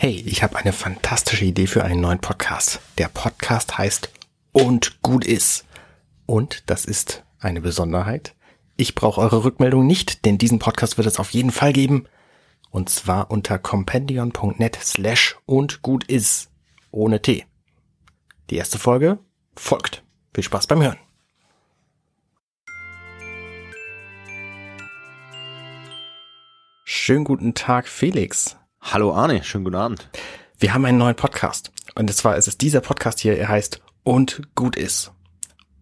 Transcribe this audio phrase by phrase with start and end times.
[0.00, 2.78] Hey, ich habe eine fantastische Idee für einen neuen Podcast.
[2.98, 4.12] Der Podcast heißt
[4.52, 5.64] Und gut ist.
[6.24, 8.36] Und das ist eine Besonderheit.
[8.76, 12.06] Ich brauche eure Rückmeldung nicht, denn diesen Podcast wird es auf jeden Fall geben.
[12.70, 16.48] Und zwar unter compendion.net slash und gut ist.
[16.92, 17.44] Ohne T.
[18.50, 19.18] Die erste Folge
[19.56, 20.04] folgt.
[20.32, 20.98] Viel Spaß beim Hören.
[26.84, 28.57] Schönen guten Tag, Felix.
[28.80, 30.08] Hallo Arne, schönen guten Abend.
[30.58, 31.72] Wir haben einen neuen Podcast.
[31.94, 35.12] Und zwar ist es dieser Podcast hier, er heißt Und gut ist.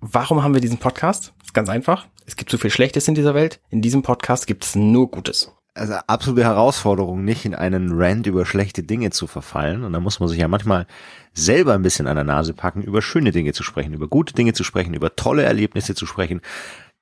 [0.00, 1.32] Warum haben wir diesen Podcast?
[1.42, 2.06] Ist ganz einfach.
[2.26, 3.60] Es gibt so viel Schlechtes in dieser Welt.
[3.70, 5.52] In diesem Podcast gibt es nur Gutes.
[5.74, 9.84] Also absolute Herausforderung, nicht in einen Rant über schlechte Dinge zu verfallen.
[9.84, 10.86] Und da muss man sich ja manchmal
[11.32, 14.52] selber ein bisschen an der Nase packen, über schöne Dinge zu sprechen, über gute Dinge
[14.52, 16.40] zu sprechen, über tolle Erlebnisse zu sprechen.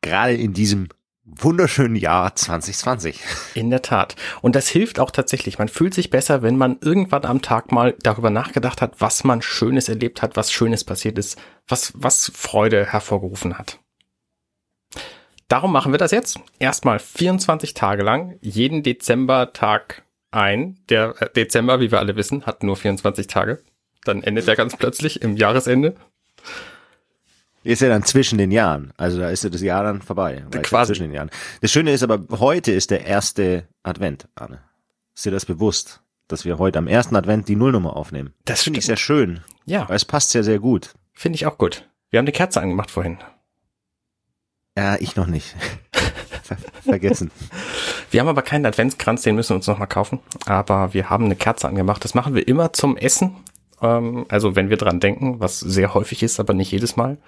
[0.02, 0.88] Gerade in diesem
[1.36, 3.20] wunderschönen Jahr 2020.
[3.54, 4.16] In der Tat.
[4.42, 5.58] Und das hilft auch tatsächlich.
[5.58, 9.42] Man fühlt sich besser, wenn man irgendwann am Tag mal darüber nachgedacht hat, was man
[9.42, 13.78] Schönes erlebt hat, was Schönes passiert ist, was, was Freude hervorgerufen hat.
[15.48, 16.38] Darum machen wir das jetzt.
[16.58, 20.78] Erstmal 24 Tage lang, jeden Dezember-Tag ein.
[20.88, 23.62] Der äh, Dezember, wie wir alle wissen, hat nur 24 Tage.
[24.04, 25.96] Dann endet er ganz plötzlich im Jahresende.
[27.62, 28.92] Ist ja dann zwischen den Jahren.
[28.96, 30.44] Also da ist ja das Jahr dann vorbei.
[30.62, 30.92] Quasi.
[30.92, 31.30] Zwischen den Jahren.
[31.60, 34.60] Das Schöne ist aber, heute ist der erste Advent, Arne.
[35.14, 38.32] Ist dir das bewusst, dass wir heute am ersten Advent die Nullnummer aufnehmen?
[38.46, 39.40] Das finde ich sehr schön.
[39.66, 40.94] Ja, Weil es passt ja sehr gut.
[41.12, 41.86] finde ich auch gut.
[42.08, 43.18] Wir haben die Kerze angemacht vorhin.
[44.76, 45.54] Ja, ich noch nicht.
[46.42, 47.30] Ver Vergessen.
[48.10, 50.20] Wir haben aber keinen Adventskranz, den müssen wir uns nochmal kaufen.
[50.46, 52.02] Aber wir haben eine Kerze angemacht.
[52.04, 53.36] Das machen wir immer zum Essen.
[53.82, 57.18] Ähm, also wenn wir dran denken, was sehr häufig ist, aber nicht jedes Mal.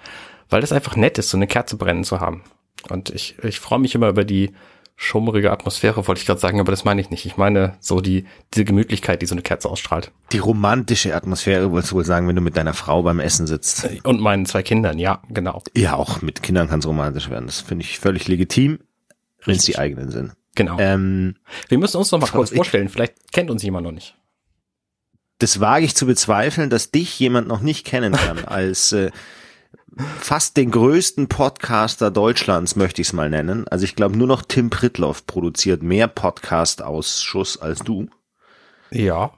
[0.49, 2.43] Weil das einfach nett ist, so eine Kerze brennen zu haben.
[2.89, 4.51] Und ich, ich freue mich immer über die
[4.95, 7.25] schummrige Atmosphäre, wollte ich gerade sagen, aber das meine ich nicht.
[7.25, 10.11] Ich meine so die, diese Gemütlichkeit, die so eine Kerze ausstrahlt.
[10.31, 13.89] Die romantische Atmosphäre, wolltest du wohl sagen, wenn du mit deiner Frau beim Essen sitzt.
[14.03, 15.63] Und meinen zwei Kindern, ja, genau.
[15.75, 17.47] Ja, auch mit Kindern kann es romantisch werden.
[17.47, 18.79] Das finde ich völlig legitim,
[19.45, 20.33] wenn es die eigenen sind.
[20.55, 20.77] Genau.
[20.79, 21.35] Ähm,
[21.67, 22.89] wir müssen uns noch mal kurz vorstellen.
[22.89, 24.15] Vielleicht kennt uns jemand noch nicht.
[25.43, 29.11] Das wage ich zu bezweifeln, dass dich jemand noch nicht kennen kann als äh,
[30.19, 33.67] fast den größten Podcaster Deutschlands, möchte ich es mal nennen.
[33.67, 38.07] Also ich glaube, nur noch Tim Pritloff produziert mehr Podcast-Ausschuss als du.
[38.89, 39.33] Ja.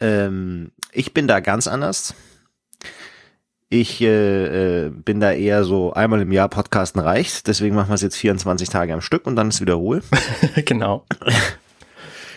[0.00, 2.14] Ähm, ich bin da ganz anders.
[3.68, 7.94] Ich äh, äh, bin da eher so einmal im Jahr Podcasten reicht, deswegen machen wir
[7.94, 10.02] es jetzt 24 Tage am Stück und dann ist wieder Ruhe.
[10.64, 11.06] genau.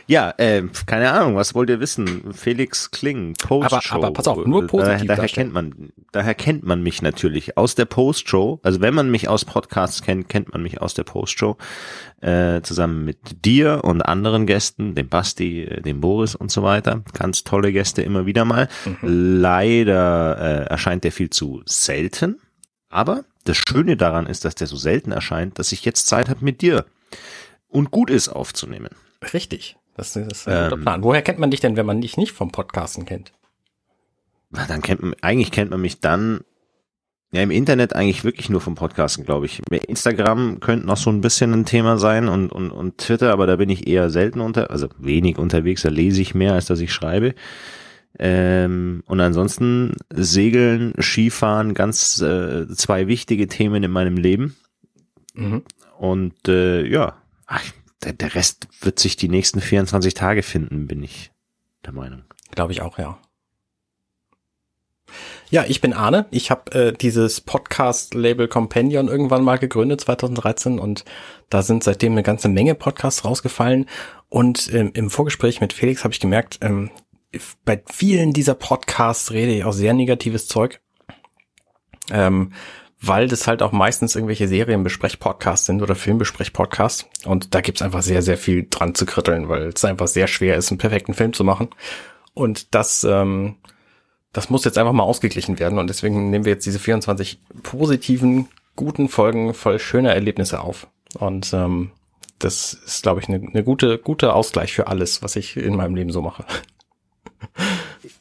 [0.09, 2.33] Ja, äh, keine Ahnung, was wollt ihr wissen?
[2.33, 3.95] Felix Kling, Postshow.
[3.97, 7.57] Aber- aber pass auf, nur positiv Daher, daher kennt man, daher kennt man mich natürlich
[7.57, 8.59] aus der Postshow.
[8.63, 11.57] Also wenn man mich aus Podcasts kennt, kennt man mich aus der Postshow.
[12.21, 17.03] Äh, zusammen mit dir und anderen Gästen, dem Basti, äh, dem Boris und so weiter.
[17.13, 18.67] Ganz tolle Gäste immer wieder mal.
[19.03, 22.39] Leider äh, erscheint der viel zu selten.
[22.89, 26.43] Aber das Schöne daran ist, dass der so selten erscheint, dass ich jetzt Zeit habe
[26.43, 26.85] mit dir
[27.67, 28.89] und gut ist aufzunehmen.
[29.33, 29.75] Richtig.
[29.99, 31.03] Das ist ein guter Ähm, Plan.
[31.03, 33.33] Woher kennt man dich denn, wenn man dich nicht vom Podcasten kennt?
[34.49, 36.41] Na, Dann kennt man, eigentlich kennt man mich dann,
[37.31, 39.61] ja, im Internet eigentlich wirklich nur vom Podcasten, glaube ich.
[39.69, 43.57] Instagram könnte noch so ein bisschen ein Thema sein und, und, und Twitter, aber da
[43.57, 46.91] bin ich eher selten unter, also wenig unterwegs, da lese ich mehr, als dass ich
[46.91, 47.35] schreibe.
[48.17, 54.55] Ähm, und ansonsten Segeln, Skifahren, ganz äh, zwei wichtige Themen in meinem Leben.
[55.35, 55.61] Mhm.
[55.99, 57.63] Und äh, ja, ach,
[58.03, 61.31] der, der Rest wird sich die nächsten 24 Tage finden, bin ich
[61.85, 62.23] der Meinung.
[62.51, 63.19] Glaube ich auch, ja.
[65.49, 66.27] Ja, ich bin Arne.
[66.29, 71.05] Ich habe äh, dieses Podcast-Label Companion irgendwann mal gegründet, 2013, und
[71.49, 73.87] da sind seitdem eine ganze Menge Podcasts rausgefallen.
[74.29, 76.91] Und ähm, im Vorgespräch mit Felix habe ich gemerkt, ähm,
[77.65, 80.81] bei vielen dieser Podcasts rede ich auch sehr negatives Zeug.
[82.11, 82.53] Ähm,
[83.01, 87.05] weil das halt auch meistens irgendwelche Serienbesprech-Podcasts sind oder Filmbesprech-Podcasts.
[87.25, 90.57] Und da gibt's einfach sehr, sehr viel dran zu kritteln, weil es einfach sehr schwer
[90.57, 91.69] ist, einen perfekten Film zu machen.
[92.33, 93.55] Und das, ähm,
[94.33, 95.79] das muss jetzt einfach mal ausgeglichen werden.
[95.79, 100.87] Und deswegen nehmen wir jetzt diese 24 positiven, guten Folgen voll schöner Erlebnisse auf.
[101.17, 101.91] Und ähm,
[102.37, 105.95] das ist, glaube ich, eine ne gute, gute Ausgleich für alles, was ich in meinem
[105.95, 106.45] Leben so mache.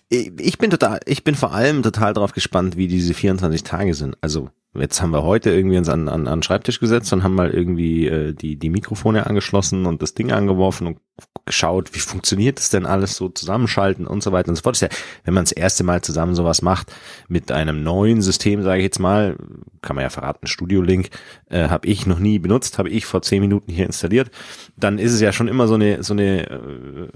[0.09, 4.17] ich bin total, ich bin vor allem total darauf gespannt, wie diese 24 Tage sind.
[4.21, 7.35] Also Jetzt haben wir heute irgendwie uns an, an, an den Schreibtisch gesetzt und haben
[7.35, 10.99] mal irgendwie äh, die, die Mikrofone angeschlossen und das Ding angeworfen und
[11.47, 14.77] geschaut, wie funktioniert das denn alles so zusammenschalten und so weiter und so fort.
[14.77, 14.89] Ist ja,
[15.25, 16.93] wenn man das erste Mal zusammen sowas macht
[17.29, 19.37] mit einem neuen System, sage ich jetzt mal,
[19.81, 21.09] kann man ja verraten, Studio Link,
[21.49, 24.31] äh, habe ich noch nie benutzt, habe ich vor zehn Minuten hier installiert,
[24.77, 27.09] dann ist es ja schon immer so eine so eine äh,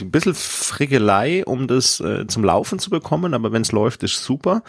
[0.00, 4.22] ein bisschen Frickelei, um das äh, zum Laufen zu bekommen, aber wenn es läuft, ist
[4.22, 4.62] super.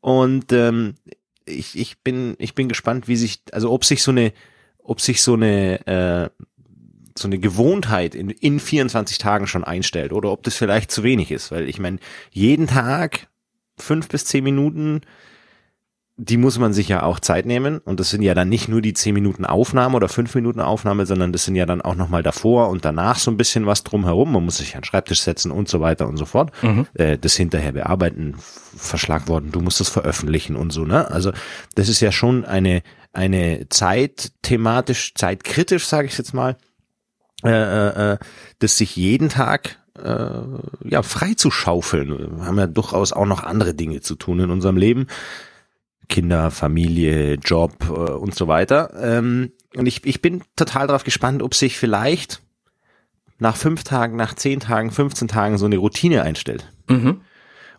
[0.00, 0.94] Und ähm,
[1.50, 4.32] ich, ich bin, ich bin gespannt, wie sich, also ob sich so eine,
[4.78, 6.30] ob sich so eine, äh,
[7.18, 11.30] so eine Gewohnheit in, in 24 Tagen schon einstellt oder ob das vielleicht zu wenig
[11.30, 11.98] ist, weil ich meine,
[12.30, 13.28] jeden Tag
[13.78, 15.02] fünf bis zehn Minuten
[16.22, 17.78] die muss man sich ja auch Zeit nehmen.
[17.78, 21.06] Und das sind ja dann nicht nur die zehn Minuten Aufnahme oder fünf Minuten Aufnahme,
[21.06, 24.32] sondern das sind ja dann auch nochmal davor und danach so ein bisschen was drumherum.
[24.32, 26.52] Man muss sich an den Schreibtisch setzen und so weiter und so fort.
[26.60, 26.86] Mhm.
[26.92, 28.34] Äh, das hinterher bearbeiten,
[28.76, 31.10] Verschlagworten, du musst das veröffentlichen und so, ne?
[31.10, 31.32] Also
[31.74, 32.82] das ist ja schon eine,
[33.14, 36.58] eine Zeit thematisch, zeitkritisch, sage ich jetzt mal,
[37.42, 38.18] äh, äh, äh,
[38.58, 40.42] das sich jeden Tag äh,
[40.84, 42.38] ja frei zu schaufeln.
[42.38, 45.06] Wir haben ja durchaus auch noch andere Dinge zu tun in unserem Leben.
[46.10, 48.92] Kinder, Familie, Job äh, und so weiter.
[49.00, 52.42] Ähm, und ich, ich bin total darauf gespannt, ob sich vielleicht
[53.38, 56.70] nach fünf Tagen, nach zehn Tagen, 15 Tagen so eine Routine einstellt.
[56.88, 57.22] Mhm.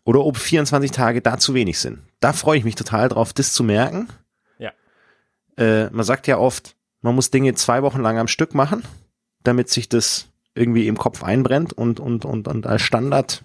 [0.03, 1.99] Oder ob 24 Tage da zu wenig sind.
[2.19, 4.07] Da freue ich mich total drauf, das zu merken.
[4.57, 4.71] Ja.
[5.57, 8.83] Äh, man sagt ja oft, man muss Dinge zwei Wochen lang am Stück machen,
[9.43, 13.43] damit sich das irgendwie im Kopf einbrennt und, und, und, und als Standard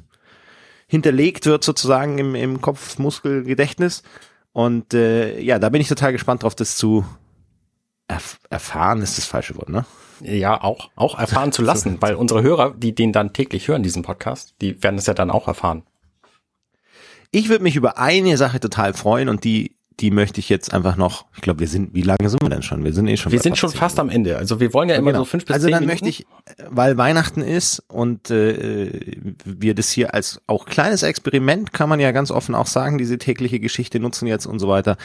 [0.86, 4.02] hinterlegt wird sozusagen im, im Kopfmuskelgedächtnis.
[4.56, 7.04] Und äh, ja, da bin ich total gespannt drauf, das zu
[8.08, 9.84] erf erfahren, ist das falsche Wort, ne?
[10.22, 14.02] Ja, auch, auch erfahren zu lassen, weil unsere Hörer, die den dann täglich hören, diesen
[14.02, 15.82] Podcast, die werden es ja dann auch erfahren.
[17.32, 20.96] Ich würde mich über eine Sache total freuen und die die möchte ich jetzt einfach
[20.96, 22.84] noch, ich glaube, wir sind, wie lange sind wir denn schon?
[22.84, 23.32] Wir sind eh schon.
[23.32, 24.36] Wir sind schon fast am Ende.
[24.36, 25.24] Also wir wollen ja immer genau.
[25.24, 26.04] so fünf bis Also dann Minuten.
[26.04, 26.26] möchte ich,
[26.68, 32.12] weil Weihnachten ist und äh, wir das hier als auch kleines Experiment, kann man ja
[32.12, 34.98] ganz offen auch sagen, diese tägliche Geschichte nutzen jetzt und so weiter,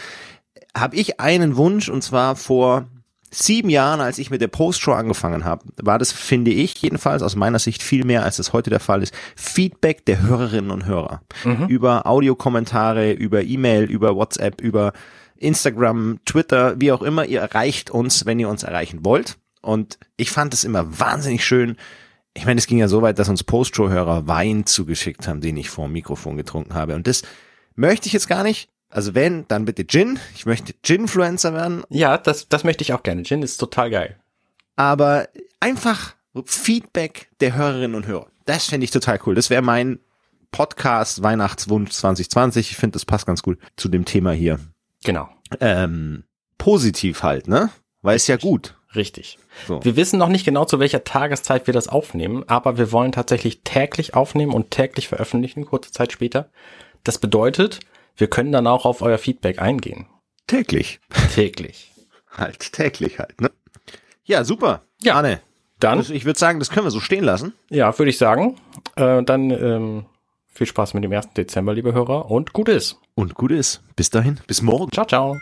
[0.76, 2.88] habe ich einen Wunsch und zwar vor
[3.31, 7.36] sieben Jahren, als ich mit der Postshow angefangen habe, war das, finde ich, jedenfalls aus
[7.36, 11.22] meiner Sicht viel mehr, als das heute der Fall ist, Feedback der Hörerinnen und Hörer.
[11.45, 11.68] Mhm.
[11.68, 14.92] Über Audiokommentare, über E-Mail, über WhatsApp, über
[15.38, 17.25] Instagram, Twitter, wie auch immer.
[17.25, 19.38] Ihr erreicht uns, wenn ihr uns erreichen wollt.
[19.62, 21.78] Und ich fand es immer wahnsinnig schön.
[22.33, 25.69] Ich meine, es ging ja so weit, dass uns Postshow-Hörer Wein zugeschickt haben, den ich
[25.69, 26.95] vor dem Mikrofon getrunken habe.
[26.95, 27.24] Und das
[27.75, 30.20] möchte ich jetzt gar nicht also wenn, dann bitte Gin.
[30.36, 31.84] Ich möchte Gin-Influencer werden.
[31.90, 33.24] Ja, das, das möchte ich auch gerne.
[33.24, 34.18] Gin ist total geil.
[34.76, 35.28] Aber
[35.60, 36.16] einfach
[36.46, 38.28] Feedback der Hörerinnen und Hörer.
[38.46, 39.36] Das fände ich total cool.
[39.36, 40.00] Das wäre mein
[40.52, 42.72] Podcast Weihnachtswunsch 2020.
[42.72, 44.60] Ich finde, das passt ganz gut zu dem Thema hier.
[45.04, 45.30] Genau.
[45.60, 46.24] Ähm,
[46.58, 47.70] positiv halt, ne?
[48.02, 48.76] Weil es ja gut.
[48.96, 49.38] Richtig.
[49.68, 49.84] So.
[49.84, 53.62] Wir wissen noch nicht genau, zu welcher Tageszeit wir das aufnehmen, aber wir wollen tatsächlich
[53.64, 56.50] täglich aufnehmen und täglich veröffentlichen, kurze Zeit später.
[57.04, 57.80] Das bedeutet,
[58.16, 60.08] wir können dann auch auf euer Feedback eingehen.
[60.48, 61.00] Täglich.
[61.34, 61.92] Täglich.
[62.31, 63.52] halt, täglich halt, ne?
[64.24, 64.81] Ja, super.
[65.02, 65.16] Ja.
[65.16, 65.42] Arne.
[65.80, 65.98] Dann.
[65.98, 67.54] Das, ich würde sagen, das können wir so stehen lassen.
[67.69, 68.56] Ja, würde ich sagen.
[68.96, 70.06] Äh, dann ähm,
[70.54, 71.34] viel Spaß mit dem 1.
[71.36, 73.00] Dezember, liebe Hörer, und Gutes.
[73.16, 73.81] Und Gutes.
[73.96, 74.40] Bis dahin.
[74.48, 74.92] Bis morgen.
[74.92, 75.38] Ciao, ciao.